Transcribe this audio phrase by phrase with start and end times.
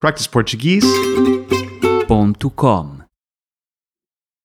[0.00, 3.00] practiceportuguese.com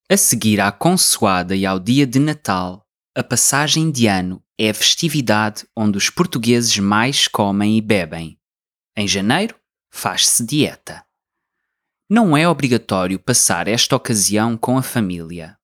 [0.09, 2.85] A seguir à consoada e ao dia de Natal,
[3.15, 8.37] a passagem de ano é a festividade onde os portugueses mais comem e bebem.
[8.97, 9.55] Em janeiro,
[9.89, 11.05] faz-se dieta.
[12.09, 15.57] Não é obrigatório passar esta ocasião com a família.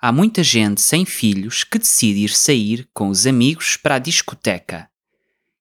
[0.00, 4.88] Há muita gente sem filhos que decide ir sair com os amigos para a discoteca.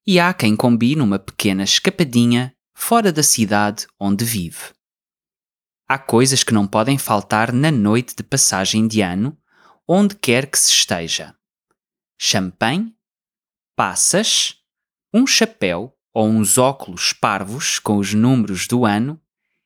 [0.07, 4.73] E há quem combine uma pequena escapadinha fora da cidade onde vive.
[5.87, 9.37] Há coisas que não podem faltar na noite de passagem de ano,
[9.87, 11.36] onde quer que se esteja:
[12.17, 12.93] champanhe,
[13.75, 14.55] passas,
[15.14, 19.19] um chapéu ou uns óculos parvos com os números do ano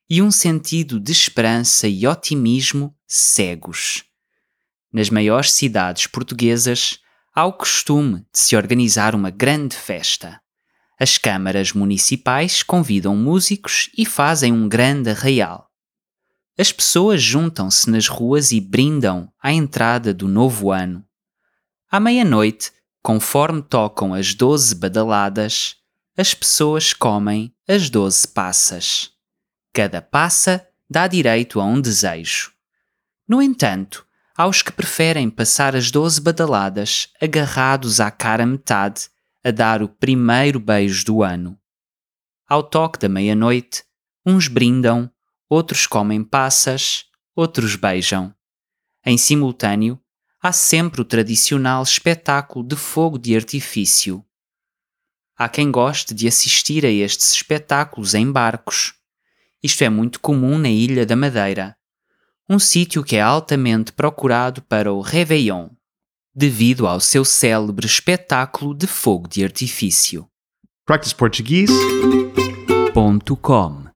[0.09, 4.05] e um sentido de esperança e otimismo cegos.
[4.91, 6.99] Nas maiores cidades portuguesas
[7.35, 10.41] há o costume de se organizar uma grande festa.
[10.99, 15.69] As câmaras municipais convidam músicos e fazem um grande arraial.
[16.57, 21.05] As pessoas juntam-se nas ruas e brindam à entrada do novo ano.
[21.89, 22.71] À meia-noite,
[23.03, 25.75] conforme tocam as doze badaladas,
[26.17, 29.11] as pessoas comem as doze passas.
[29.71, 32.51] Cada passa dá direito a um desejo.
[33.27, 34.03] No entanto,
[34.35, 39.09] há os que preferem passar as doze badaladas agarrados à cara metade
[39.43, 41.59] a dar o primeiro beijo do ano.
[42.47, 43.83] Ao toque da meia-noite,
[44.25, 45.11] uns brindam,
[45.49, 48.33] outros comem passas, outros beijam.
[49.05, 49.99] Em simultâneo,
[50.41, 54.23] há sempre o tradicional espetáculo de fogo de artifício.
[55.37, 58.95] Há quem goste de assistir a estes espetáculos em barcos.
[59.61, 61.77] Isto é muito comum na Ilha da Madeira,
[62.49, 65.69] um sítio que é altamente procurado para o Réveillon
[66.37, 70.27] devido ao seu célebre espetáculo de fogo de artifício.
[70.85, 73.83] practiceportuguese.com